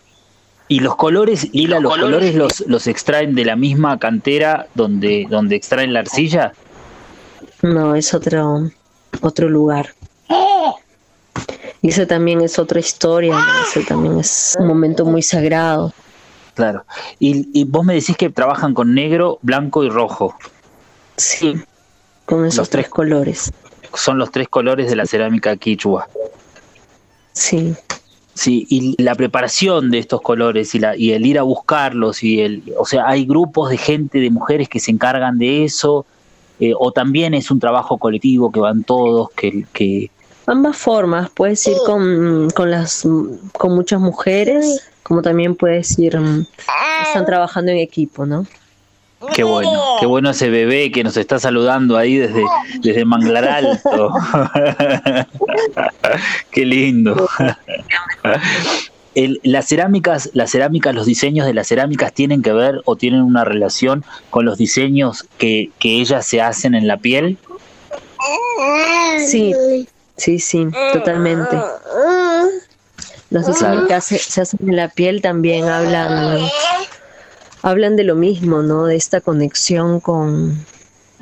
[0.68, 5.58] ¿Y los colores, Lila, los, colores, los, los extraen de la misma cantera donde, donde
[5.58, 6.54] extraen la arcilla?
[7.62, 8.70] No, es otro,
[9.22, 9.94] otro lugar.
[11.82, 15.94] Y eso también es otra historia, eso también es un momento muy sagrado.
[16.54, 16.86] Claro.
[17.20, 20.38] Y, y vos me decís que trabajan con negro, blanco y rojo.
[21.18, 21.62] Sí
[22.32, 23.52] con esos tres colores.
[23.94, 26.08] Son los tres colores de la cerámica quichua.
[27.34, 27.76] Sí.
[28.34, 32.40] Sí, y la preparación de estos colores y, la, y el ir a buscarlos y
[32.40, 36.06] el, o sea, hay grupos de gente, de mujeres que se encargan de eso,
[36.62, 40.10] eh, o también es un trabajo colectivo que van todos, que, que...
[40.46, 43.06] ambas formas, puedes ir con, con las
[43.52, 46.46] con muchas mujeres, como también puedes ir mm,
[47.06, 48.48] están trabajando en equipo, ¿no?
[49.36, 52.44] Qué bueno, qué bueno ese bebé que nos está saludando ahí desde,
[52.82, 54.12] desde Manglar Alto.
[56.52, 57.30] qué lindo.
[59.44, 63.46] las cerámicas, las cerámicas, los diseños de las cerámicas tienen que ver o tienen una
[63.46, 67.38] relación con los diseños que, que ellas se hacen en la piel.
[69.28, 69.54] Sí,
[70.18, 71.58] sí, sí, totalmente.
[73.30, 76.40] Los diseños que se hacen en la piel también hablan
[77.62, 78.86] hablan de lo mismo, ¿no?
[78.86, 80.66] De esta conexión con,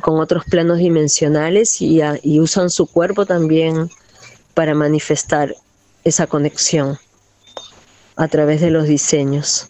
[0.01, 2.01] otros planos dimensionales y,
[2.39, 3.89] usan su cuerpo también
[4.53, 5.55] para manifestar
[6.03, 6.97] esa conexión
[8.15, 9.67] a través de los diseños,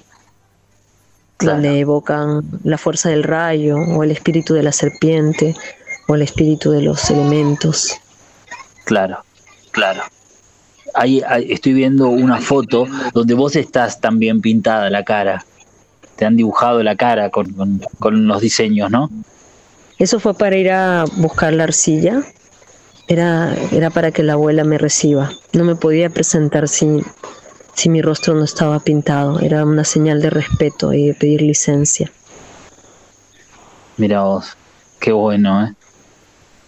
[1.39, 5.55] donde evocan la fuerza del rayo o el espíritu de la serpiente
[6.07, 7.95] o el espíritu de los elementos.
[8.85, 9.23] Claro,
[9.71, 10.03] claro.
[10.93, 15.45] ahí estoy viendo una foto donde vos estás también pintada la cara
[16.19, 17.47] te han dibujado la cara con,
[18.27, 19.09] los diseños, ¿no?
[19.99, 22.21] Eso fue para ir a buscar la arcilla.
[23.07, 25.31] Era, era para que la abuela me reciba.
[25.53, 27.01] No me podía presentar si,
[27.73, 29.39] si mi rostro no estaba pintado.
[29.39, 32.11] Era una señal de respeto y de pedir licencia.
[33.95, 34.57] Mira vos,
[34.99, 35.73] qué bueno, ¿eh?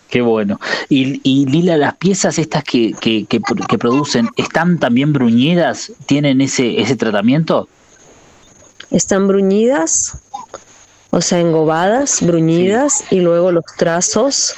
[0.09, 0.61] Qué bueno.
[0.87, 5.91] Y, y Lila, las piezas estas que, que, que, que, producen, ¿están también bruñidas?
[6.05, 7.67] ¿Tienen ese, ese tratamiento?
[8.91, 10.17] Están bruñidas,
[11.09, 14.53] o sea, engobadas, bruñidas, y luego los trazos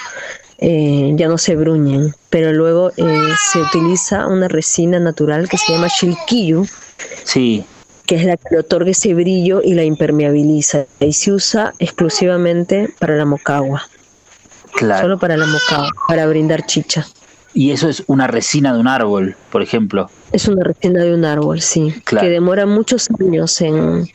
[0.57, 5.73] eh, ya no se bruñen, pero luego eh, se utiliza una resina natural que se
[5.73, 6.67] llama shilkiyu,
[7.23, 7.65] sí.
[8.05, 12.93] que es la que le otorga ese brillo y la impermeabiliza, y se usa exclusivamente
[12.99, 13.87] para la mocagua.
[14.73, 15.03] Claro.
[15.03, 17.05] Solo para la mocagua, para brindar chicha.
[17.53, 20.09] Y eso es una resina de un árbol, por ejemplo.
[20.31, 21.93] Es una resina de un árbol, sí.
[22.05, 24.09] Que demora muchos años en,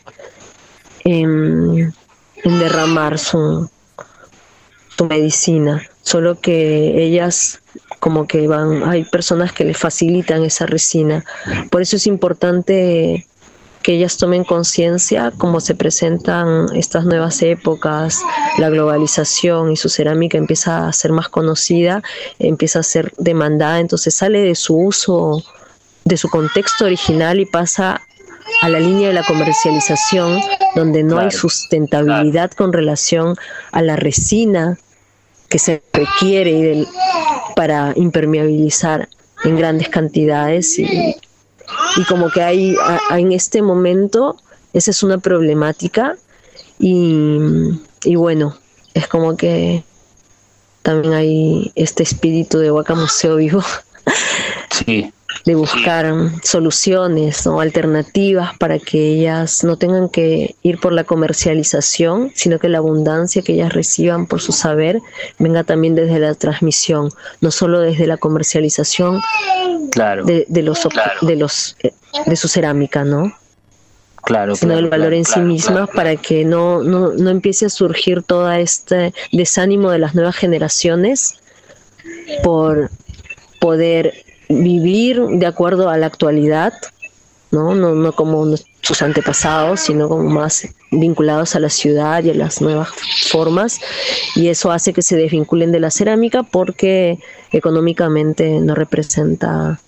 [1.05, 1.93] en,
[2.45, 3.70] derramar su,
[4.97, 5.82] su medicina.
[6.03, 7.61] Solo que ellas
[8.01, 11.24] como que van, hay personas que le facilitan esa resina.
[11.70, 13.26] Por eso es importante
[13.89, 18.20] que ellas tomen conciencia cómo se presentan estas nuevas épocas,
[18.59, 22.03] la globalización y su cerámica empieza a ser más conocida,
[22.39, 25.43] empieza a ser demandada, entonces sale de su uso,
[26.05, 28.03] de su contexto original y pasa
[28.61, 30.39] a la línea de la comercialización,
[30.74, 33.36] donde no hay sustentabilidad con relación
[33.72, 34.76] a la resina
[35.49, 36.84] que se requiere
[37.57, 39.09] para impermeabilizar
[39.45, 41.16] en grandes cantidades y
[41.96, 42.76] y como que hay,
[43.10, 44.36] en este momento
[44.72, 46.16] esa es una problemática
[46.78, 47.38] y,
[48.04, 48.56] y, bueno,
[48.94, 49.82] es como que
[50.82, 53.62] también hay este espíritu de Huaca Museo Vivo.
[54.70, 55.12] Sí,
[55.45, 62.33] de buscar soluciones o alternativas para que ellas no tengan que ir por la comercialización,
[62.35, 65.01] sino que la abundancia que ellas reciban por su saber
[65.39, 67.11] venga también desde la transmisión,
[67.41, 69.20] no solo desde la comercialización
[69.91, 70.89] claro, de, los
[71.20, 71.93] de los eh,
[72.26, 73.33] de su cerámica, ¿no?
[74.22, 78.22] Claro, sino el valor en sí misma para que no, no, no empiece a surgir
[78.22, 81.35] todo este desánimo de las nuevas generaciones
[82.43, 82.91] por
[83.61, 86.72] poder vivir de acuerdo a la actualidad,
[87.51, 87.74] ¿no?
[87.74, 88.46] No, no como
[88.80, 92.88] sus antepasados, sino como más vinculados a la ciudad y a las nuevas
[93.30, 93.80] formas.
[94.34, 97.18] Y eso hace que se desvinculen de la cerámica porque
[97.53, 99.78] económicamente no representa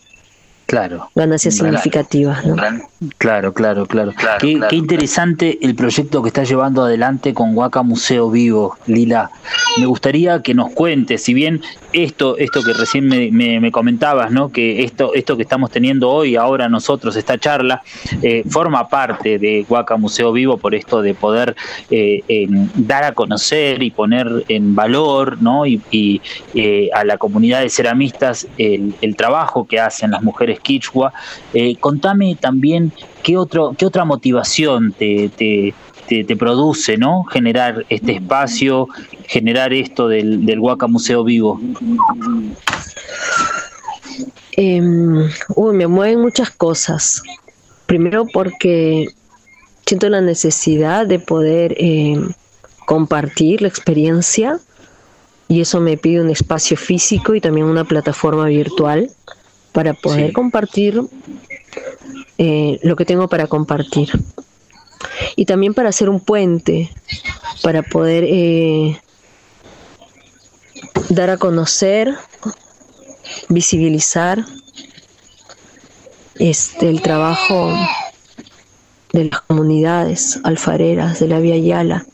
[0.70, 1.10] Claro.
[1.16, 2.54] Ganancias significativas, ¿no?
[3.18, 4.12] Claro, claro, claro.
[4.38, 9.32] qué, interesante el proyecto que está llevando adelante con Huaca Museo Vivo, Lila.
[9.78, 11.60] Me gustaría que nos cuentes, si bien
[11.92, 14.50] esto, esto que recién me, comentabas, ¿no?
[14.50, 17.82] Que esto, esto que estamos teniendo hoy, ahora nosotros, esta charla,
[18.22, 21.56] eh, forma parte de Huaca Museo Vivo por esto de poder
[21.90, 25.66] eh, dar a conocer y poner en valor, ¿no?
[25.66, 25.80] Y,
[26.54, 31.12] eh, a la comunidad de ceramistas el, trabajo que hacen las mujeres quichua.
[31.80, 35.74] Contame también qué, otro, qué otra motivación te,
[36.10, 37.24] te, produce ¿no?
[37.24, 38.88] generar este espacio,
[39.26, 41.60] generar esto del, del Huaca Museo Vivo.
[44.56, 45.28] Em,
[45.72, 47.22] me mueven muchas cosas.
[47.86, 49.08] Primero porque
[49.86, 52.32] siento la necesidad de poder em,
[52.86, 54.58] compartir la experiencia
[55.48, 59.10] y eso me pide un espacio físico y también una plataforma virtual
[59.72, 61.00] para poder compartir
[62.38, 64.10] eh, lo que tengo para compartir.
[65.36, 66.90] Y también para hacer un puente,
[67.62, 69.00] para poder eh,
[71.08, 72.14] dar a conocer,
[73.48, 74.44] visibilizar
[76.36, 77.74] este, el trabajo
[79.12, 82.06] de las comunidades alfareras de la Vía Yala.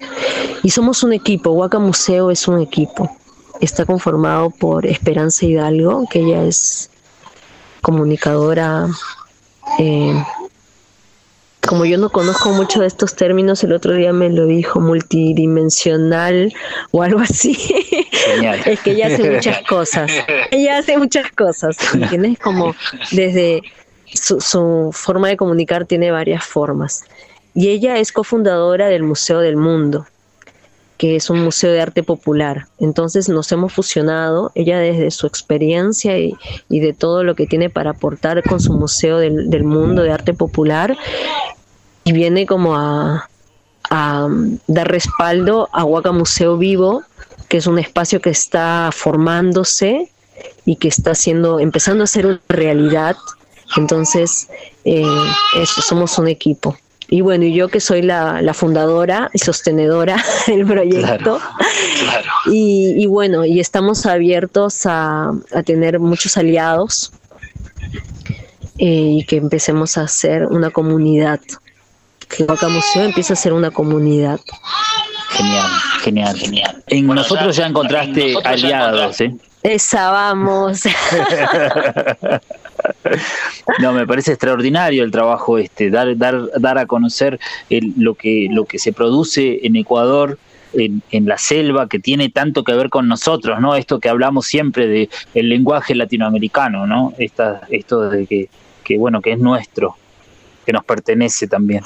[0.62, 3.10] Y somos un equipo, Huaca Museo es un equipo
[3.60, 6.90] está conformado por Esperanza Hidalgo, que ella es
[7.82, 8.88] comunicadora.
[9.78, 10.24] Eh,
[11.66, 16.52] como yo no conozco mucho de estos términos, el otro día me lo dijo multidimensional
[16.92, 17.52] o algo así.
[18.66, 20.10] es que ella hace muchas cosas.
[20.50, 21.76] Ella hace muchas cosas.
[21.94, 22.38] ¿Entiendes?
[22.42, 22.74] Como
[23.12, 23.62] desde
[24.12, 27.04] su, su forma de comunicar tiene varias formas.
[27.54, 30.06] Y ella es cofundadora del Museo del Mundo
[30.96, 32.66] que es un museo de arte popular.
[32.78, 36.34] Entonces nos hemos fusionado, ella desde su experiencia y,
[36.68, 40.96] de todo lo que tiene para aportar con su museo del, mundo de arte popular,
[42.06, 43.28] y viene como a,
[44.68, 47.02] dar respaldo a Huaca Museo Vivo,
[47.48, 50.08] que es un espacio que está formándose
[50.64, 53.16] y que está haciendo, empezando a ser una realidad.
[53.76, 54.48] Entonces,
[54.84, 55.04] eh,
[55.60, 56.76] eso, somos un equipo.
[57.08, 61.40] Y bueno, y yo que soy la, fundadora y sostenedora del proyecto.
[62.46, 65.32] Y, bueno, y estamos abiertos a,
[65.64, 67.12] tener muchos aliados
[68.78, 71.40] eh, y que empecemos a hacer una comunidad.
[72.28, 74.40] Que Vaca Museo empiece a ser una comunidad.
[75.30, 75.70] Genial,
[76.02, 76.84] genial, genial.
[76.86, 79.34] En nosotros ya encontraste aliados, ¿eh?
[79.62, 80.82] Esa, vamos.
[83.80, 87.40] no, me parece extraordinario el trabajo este, dar, dar, dar a conocer
[87.96, 90.38] lo, que, lo que se produce en Ecuador,
[90.72, 93.74] en, en, la selva que tiene tanto que ver con nosotros, ¿no?
[93.74, 97.12] Esto que hablamos siempre de el lenguaje latinoamericano, ¿no?
[97.18, 98.48] Esta, esto de que,
[98.84, 99.96] que, bueno, que es nuestro,
[100.64, 101.82] que nos pertenece también,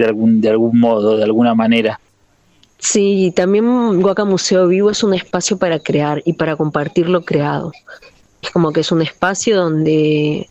[0.00, 2.00] de algún, de algún modo, de alguna manera.
[2.78, 7.72] Sí, también Guaca Museo Vivo es un espacio para crear y para compartir lo creado.
[8.40, 10.48] Es como que es un espacio donde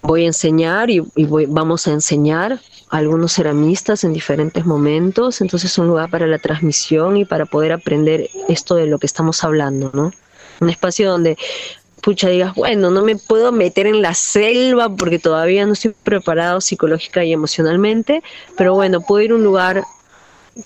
[0.00, 1.02] voy a enseñar y,
[1.48, 2.60] vamos a enseñar
[2.90, 7.44] a algunos ceramistas en diferentes momentos, entonces es un lugar para la transmisión y para
[7.44, 10.12] poder aprender esto de lo que estamos hablando, ¿no?
[10.60, 11.36] Un espacio donde
[12.08, 16.62] pucha digas, bueno, no me puedo meter en la selva porque todavía no estoy preparado
[16.62, 18.22] psicológica y emocionalmente,
[18.56, 19.84] pero bueno, puedo ir a un lugar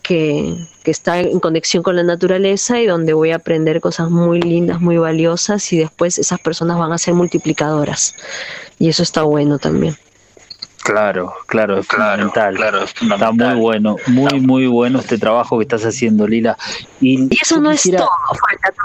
[0.05, 4.81] que, está en conexión con la naturaleza y donde voy a aprender cosas muy lindas,
[4.81, 8.15] muy valiosas y después esas personas van a ser multiplicadoras.
[8.79, 9.97] Y eso está bueno también.
[10.83, 12.57] Claro, claro, es fundamental.
[12.57, 16.57] Claro, Está muy bueno, muy, muy bueno este trabajo que estás haciendo, Lila.
[17.01, 18.09] Y, eso no es todo,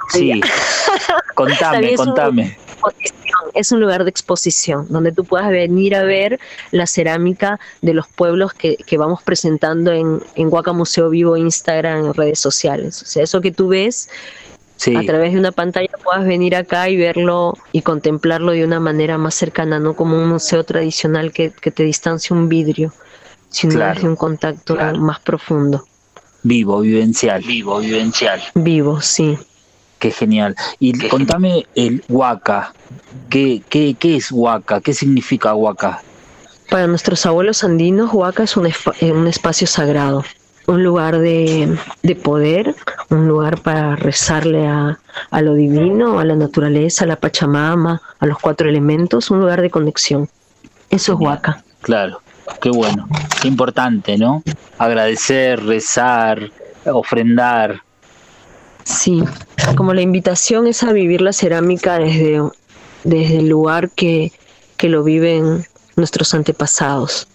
[0.10, 0.40] Sí,
[1.36, 2.58] contame, contame
[3.54, 6.40] es un lugar de exposición donde tú puedas venir a ver
[6.72, 12.14] la cerámica de los pueblos que, vamos presentando en, en Huaca Museo Vivo, Instagram, en
[12.14, 13.02] redes sociales.
[13.02, 14.10] O sea, eso que tú ves
[14.96, 19.18] a través de una pantalla puedas venir acá y verlo y contemplarlo de una manera
[19.18, 22.94] más cercana, no como un museo tradicional que, te distancia un vidrio,
[23.50, 25.86] sino claro, de un contacto más profundo.
[26.44, 27.44] Vivo, vivencial.
[27.44, 28.42] Vivo, vivencial.
[28.54, 29.38] Vivo, sí.
[30.00, 30.56] Qué genial.
[30.80, 32.74] Y contame el Huaca.
[33.30, 34.80] ¿Qué, qué, qué es Huaca?
[34.80, 36.04] ¿Qué significa Huaca?
[36.70, 40.24] Para nuestros abuelos andinos, Huaca es un, eh, un espacio sagrado,
[40.68, 42.76] un lugar de, de, poder,
[43.10, 45.00] un lugar para rezarle a,
[45.32, 49.62] a, lo divino, a la naturaleza, a la Pachamama, a los cuatro elementos, un lugar
[49.62, 50.30] de conexión.
[50.90, 51.64] Eso es Huaca.
[51.82, 52.22] Claro,
[52.62, 53.08] qué bueno,
[53.42, 54.44] qué importante, ¿no?
[54.78, 56.52] Agradecer, rezar,
[56.86, 57.82] ofrendar,
[58.88, 59.22] Sí,
[59.76, 62.42] como la invitación es a vivir la cerámica desde,
[63.04, 64.32] desde el lugar que,
[64.78, 65.66] que lo viven
[65.98, 67.28] nuestros antepasados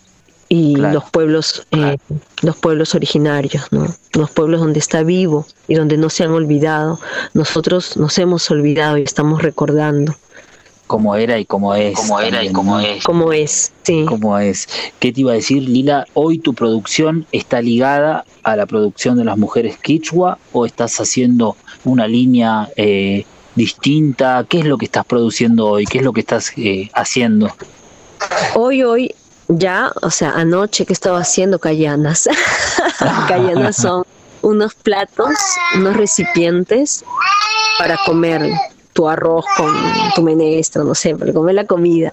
[0.53, 1.97] y los pueblos eh,
[2.43, 7.01] los pueblos originarios no los pueblos donde está vivo y donde no se han olvidado
[7.33, 10.15] nosotros nos hemos olvidado y estamos recordando
[10.87, 11.95] como era y como es.
[11.95, 13.03] Como era y como es.
[13.03, 14.05] Como es, sí.
[14.07, 14.69] Como es.
[14.99, 16.05] ¿Qué te iba a decir, Lila?
[16.13, 21.57] ¿Hoy tu producción está ligada a la producción de las mujeres quichua o estás haciendo
[21.85, 23.25] una línea eh,
[23.55, 24.45] distinta?
[24.47, 25.87] ¿Qué es lo que estás produciendo hoy?
[25.87, 27.51] ¿Qué es lo que estás eh, haciendo?
[28.55, 29.15] Hoy, hoy,
[29.49, 32.29] ya, o sea, anoche que estaba haciendo callanas.
[33.29, 34.05] callanas son
[34.43, 35.31] unos platos,
[35.77, 37.05] unos recipientes
[37.79, 38.51] para comer
[38.93, 39.75] tu arroz con
[40.15, 42.13] tu menestra, no sé, para comer la comida.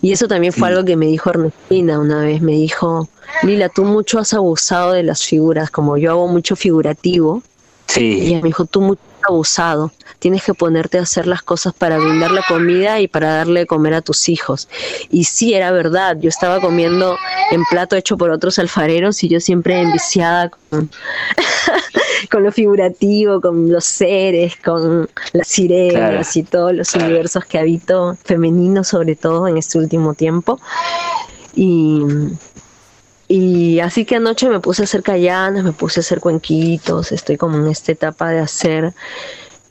[0.00, 3.08] Y eso también fue algo que me dijo Ernestina una vez, me dijo,
[3.42, 7.42] Lila, tú mucho has abusado de las figuras, como yo hago mucho figurativo.
[7.86, 8.18] Sí.
[8.18, 9.92] Y ella me dijo, tú mucho abusado.
[10.18, 13.66] Tienes que ponerte a hacer las cosas para brindar la comida y para darle de
[13.66, 14.68] comer a tus hijos.
[15.10, 17.16] Y sí, era verdad, yo estaba comiendo
[17.50, 20.90] en plato hecho por otros alfareros y yo siempre enviciada con,
[22.30, 28.16] con lo figurativo, con los seres, con las sirenas y todos los universos que habito,
[28.24, 30.60] femeninos sobre todo en este último tiempo.
[31.54, 32.02] Y,
[33.28, 37.36] y así que anoche me puse a hacer callanas, me puse a hacer cuenquitos, estoy
[37.36, 38.92] como en esta etapa de hacer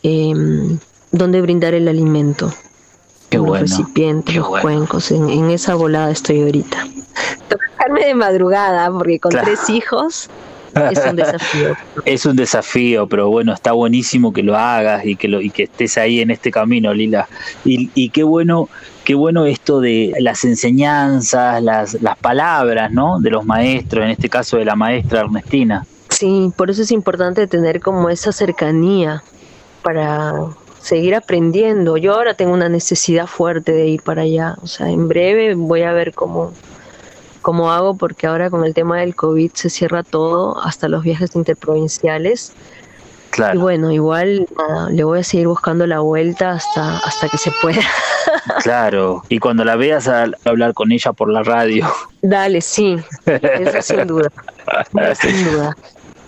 [0.04, 0.34] eh,
[1.12, 2.54] donde brindar el alimento.
[3.30, 4.62] Qué los bueno, recipientes, qué los bueno.
[4.62, 6.88] cuencos, en, en esa volada estoy ahorita.
[7.48, 9.46] Tocarme de madrugada, porque con Claro.
[9.48, 10.30] tres hijos
[10.92, 11.76] es un desafío.
[12.06, 15.64] Es un desafío, pero bueno, está buenísimo que lo hagas y que lo y que
[15.64, 17.28] estés ahí en este camino, Lila.
[17.64, 18.68] Y, y qué bueno,
[19.04, 23.20] qué bueno esto de las enseñanzas, las, las palabras, ¿no?
[23.20, 25.86] De los maestros, en este caso de la maestra Ernestina.
[26.10, 29.24] Sí, por eso es importante tener como esa cercanía
[29.82, 30.34] para
[30.82, 31.98] seguir aprendiendo.
[31.98, 34.56] Yo ahora tengo una necesidad fuerte de ir para allá.
[34.62, 36.54] O sea, en breve voy a ver cómo,
[37.44, 41.36] cómo hago, porque ahora con el tema del COVID se cierra todo, hasta los viajes
[41.36, 42.54] interprovinciales.
[43.30, 47.40] Y Claro, bueno, igual nada, le voy a seguir buscando la vuelta hasta, hasta que
[47.40, 47.82] se pueda.
[48.64, 49.24] claro.
[49.28, 51.88] Y cuando la veas a, a hablar con ella por la radio,
[52.22, 54.32] Dale, sí, eso sin duda.
[54.96, 55.76] Eso sin duda.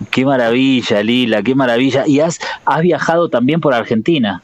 [0.09, 2.07] qué maravilla, Lila, qué maravilla.
[2.07, 4.41] Y has, has viajado también por Argentina.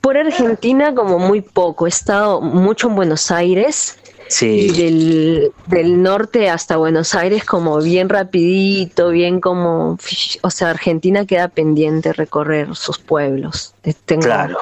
[0.00, 3.98] Por Argentina como muy poco, he estado mucho en Buenos Aires
[4.28, 9.98] y Sí, del, del norte hasta Buenos Aires como bien rapidito, bien como,
[10.42, 13.74] o sea, Argentina queda pendiente recorrer sus pueblos.
[13.84, 14.58] Eh, Tengo, claro,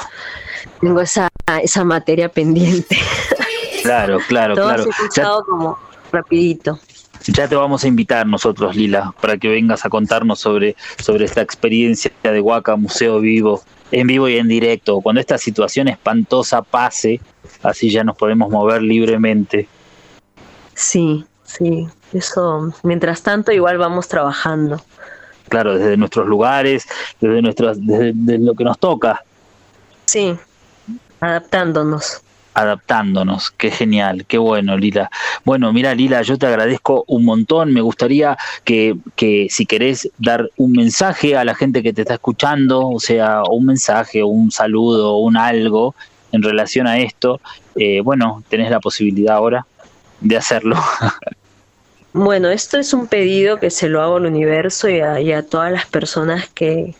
[0.80, 1.28] tengo esa,
[1.62, 2.98] esa materia pendiente.
[3.82, 4.84] claro, claro, Todo claro.
[5.10, 5.78] se ha Ya- como
[6.10, 6.78] rapidito.
[7.28, 11.40] Ya te vamos a invitar nosotros, Lila, para que vengas a contarnos sobre, sobre esta
[11.40, 15.00] experiencia de Huaca Museo Vivo, en vivo y en directo.
[15.00, 17.20] Cuando esta situación espantosa pase,
[17.62, 19.68] así ya nos podemos mover libremente.
[20.74, 24.82] Sí, sí, eso, mientras tanto igual vamos trabajando.
[25.48, 26.86] Claro, desde nuestros lugares,
[27.20, 29.22] desde, nuestras, desde, desde lo que nos toca,
[30.12, 30.36] Sí,
[31.20, 32.20] adaptándonos.
[32.54, 33.50] Adaptándonos.
[33.50, 35.10] Qué genial, qué bueno, Lila.
[35.44, 37.72] Bueno, mira, Lila, yo te agradezco un montón.
[37.72, 42.14] Me gustaría que, que si querés dar un mensaje a la gente que te está
[42.14, 45.94] escuchando, o sea, un mensaje, un saludo, un algo
[46.32, 47.40] en relación a esto,
[47.76, 49.66] eh, bueno, tenés la posibilidad ahora
[50.20, 50.76] de hacerlo.
[52.14, 55.46] Bueno, esto es un pedido que se lo hago al universo y a, y a
[55.46, 56.94] todas las personas que,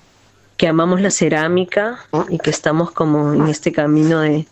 [0.56, 1.98] que amamos la cerámica
[2.30, 4.46] y que estamos como en este camino de,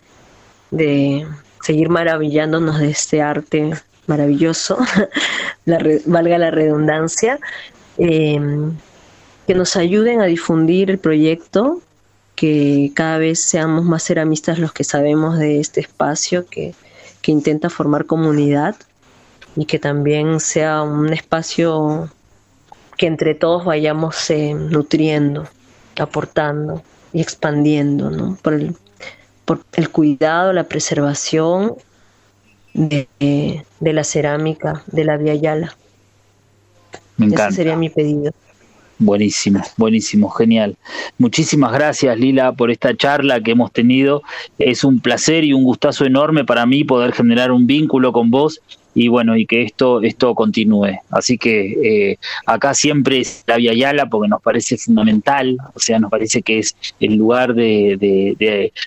[0.71, 1.27] de
[1.63, 3.71] seguir maravillándonos de este arte
[4.07, 4.79] maravilloso,
[5.65, 7.39] la valga la redundancia,
[7.99, 8.41] eh,
[9.47, 11.81] que nos ayuden a difundir el proyecto,
[12.35, 16.75] que cada vez seamos más ceramistas los que sabemos de este espacio que,
[17.21, 18.77] que intenta formar comunidad
[19.57, 22.09] y que también sea un espacio
[22.97, 25.49] que entre todos vayamos eh, nutriendo,
[25.99, 28.39] aportando y expandiendo, ¿no?
[29.51, 31.75] Por el cuidado, la preservación
[32.73, 35.77] de, de la cerámica, de la Via Yala.
[37.17, 37.57] Me Ese encanta.
[37.57, 38.31] sería mi pedido.
[39.01, 40.77] Buenísimo, buenísimo, genial.
[41.19, 44.23] Muchísimas gracias, Lila, por esta charla que hemos tenido.
[44.57, 48.61] Es un placer y un gustazo enorme para mí poder generar un vínculo con vos
[48.95, 50.99] y bueno, y que esto, esto continúe.
[51.11, 55.99] Así que eh, acá siempre es la Via Yala porque nos parece fundamental, o sea,
[56.01, 57.97] nos parece que es el lugar de,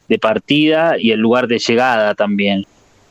[0.09, 2.65] de, partida y el lugar de llegada también.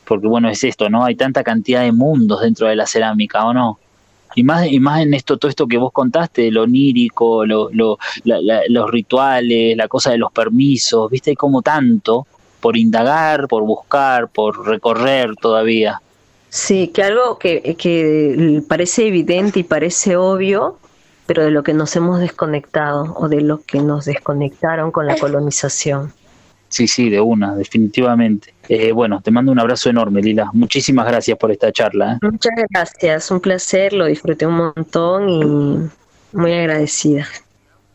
[0.05, 1.03] Porque bueno, es esto, ¿no?
[1.05, 3.79] Hay tanta cantidad de mundos dentro de la cerámica, ¿o no?
[4.35, 7.97] Y más, y más en esto, todo esto que vos contaste, lo onírico, lo, lo,
[8.23, 12.25] la- la- los rituales, la cosa de los permisos, viste, como tanto
[12.59, 16.01] por indagar, por buscar, por recorrer todavía.
[16.53, 20.77] Sí, que algo que, que parece evidente y parece obvio,
[21.25, 25.15] pero de lo que nos hemos desconectado o de lo que nos desconectaron con la
[25.17, 26.13] colonización.
[26.69, 28.53] Sí, sí, de una, definitivamente.
[28.69, 30.51] Eh, bueno, te mando un abrazo enorme, Lila.
[30.53, 32.13] Muchísimas gracias por esta charla.
[32.13, 32.17] ¿eh?
[32.21, 37.25] Muchas gracias, un placer, lo disfruté un montón y muy agradecida.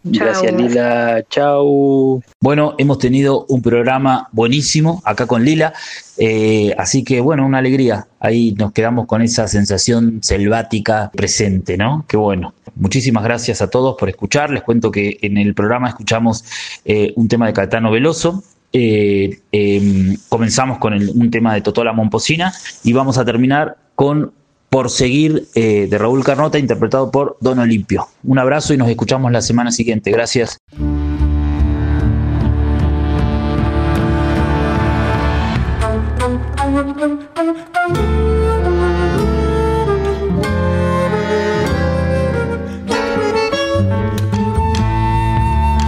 [0.04, 0.52] Gracias.
[0.54, 1.22] Lila.
[1.28, 2.22] Chau.
[2.40, 5.72] Bueno, hemos tenido un programa buenísimo acá con Lila.
[6.16, 8.06] eh, así que, bueno, una alegría.
[8.20, 12.04] Ahí nos quedamos con esa sensación selvática presente, ¿no?
[12.08, 12.54] Qué bueno.
[12.76, 14.50] Muchísimas gracias a todos por escuchar.
[14.50, 16.44] Les cuento que en el programa escuchamos
[16.84, 18.42] eh, un tema de Caetano Veloso.
[18.72, 22.52] eh, eh, comenzamos con un tema de Totola Momposina
[22.84, 24.32] y vamos a terminar con
[24.70, 28.06] por seguir eh, de Raúl Carnota, interpretado por Don Olimpio.
[28.24, 30.10] Un abrazo y nos escuchamos la semana siguiente.
[30.10, 30.58] Gracias.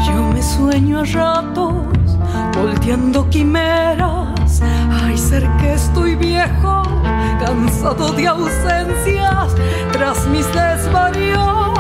[0.07, 1.75] Yo me sueño a ratos,
[2.55, 4.30] volteando quimeras
[4.63, 6.83] Ay, ser que estoy viejo,
[7.45, 9.55] cansado de ausencias,
[9.93, 11.79] tras mis desvaríos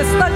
[0.00, 0.30] está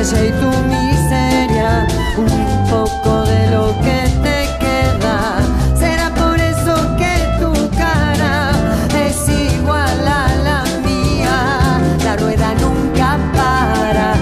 [0.00, 1.86] calle y tu miseria,
[2.16, 5.42] un poco de lo que te queda.
[5.78, 8.50] Será por eso que tu cara
[9.06, 11.80] es igual a la mía.
[12.04, 14.14] La rueda nunca para,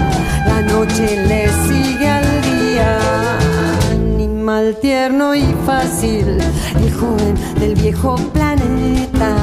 [0.47, 2.99] la noche le sigue al día.
[3.91, 6.39] Animal tierno y fácil,
[6.83, 9.33] el joven del viejo planeta,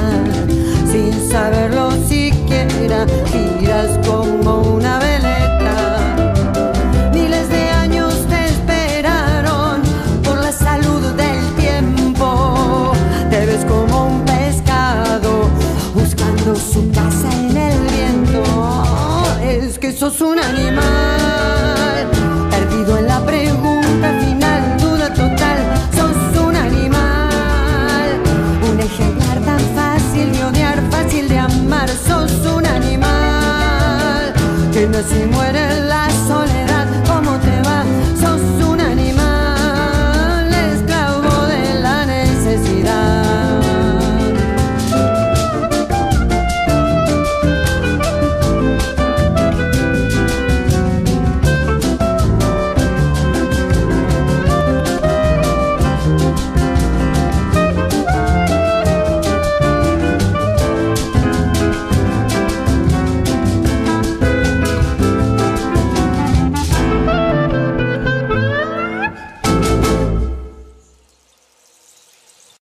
[0.91, 3.07] sin saberlo siquiera.
[19.97, 22.07] sos un animal.
[22.51, 25.57] Perdido en la pregunta final, duda total,
[25.95, 28.09] sos un animal.
[28.71, 34.33] Un ejemplar tan fácil de odiar, fácil de amar, sos un animal.
[34.71, 35.46] Que no se muere.